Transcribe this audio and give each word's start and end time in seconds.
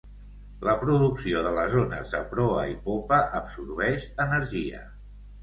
La 0.67 0.71
producció 0.83 1.43
de 1.47 1.51
les 1.57 1.75
ones 1.81 2.15
de 2.15 2.21
proa 2.33 2.65
i 2.73 2.75
popa 2.89 3.21
absorbeix 3.43 4.09
energia. 4.29 4.83